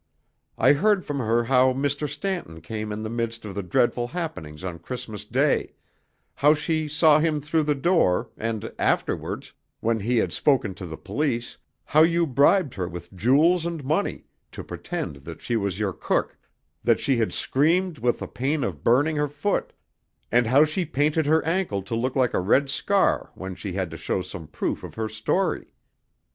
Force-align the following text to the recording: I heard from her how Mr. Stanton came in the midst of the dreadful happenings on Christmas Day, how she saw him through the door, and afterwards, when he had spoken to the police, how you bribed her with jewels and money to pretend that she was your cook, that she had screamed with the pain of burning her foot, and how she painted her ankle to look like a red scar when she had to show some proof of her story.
I 0.57 0.73
heard 0.73 1.05
from 1.05 1.19
her 1.19 1.43
how 1.43 1.73
Mr. 1.73 2.09
Stanton 2.09 2.59
came 2.61 2.91
in 2.91 3.03
the 3.03 3.07
midst 3.11 3.45
of 3.45 3.53
the 3.53 3.61
dreadful 3.61 4.07
happenings 4.07 4.63
on 4.63 4.79
Christmas 4.79 5.25
Day, 5.25 5.73
how 6.33 6.55
she 6.55 6.87
saw 6.87 7.19
him 7.19 7.39
through 7.39 7.61
the 7.61 7.75
door, 7.75 8.27
and 8.35 8.71
afterwards, 8.79 9.53
when 9.79 9.99
he 9.99 10.17
had 10.17 10.33
spoken 10.33 10.73
to 10.73 10.87
the 10.87 10.97
police, 10.97 11.55
how 11.85 12.01
you 12.01 12.25
bribed 12.25 12.73
her 12.73 12.87
with 12.89 13.13
jewels 13.15 13.63
and 13.63 13.83
money 13.85 14.25
to 14.53 14.63
pretend 14.63 15.17
that 15.17 15.39
she 15.39 15.55
was 15.55 15.77
your 15.77 15.93
cook, 15.93 16.35
that 16.83 16.99
she 16.99 17.17
had 17.17 17.31
screamed 17.31 17.99
with 17.99 18.17
the 18.17 18.27
pain 18.27 18.63
of 18.63 18.83
burning 18.83 19.17
her 19.17 19.27
foot, 19.29 19.71
and 20.31 20.47
how 20.47 20.65
she 20.65 20.83
painted 20.83 21.27
her 21.27 21.45
ankle 21.45 21.83
to 21.83 21.93
look 21.93 22.15
like 22.15 22.33
a 22.33 22.39
red 22.39 22.71
scar 22.71 23.29
when 23.35 23.53
she 23.53 23.73
had 23.73 23.91
to 23.91 23.97
show 23.97 24.23
some 24.23 24.47
proof 24.47 24.81
of 24.83 24.95
her 24.95 25.07
story. 25.07 25.75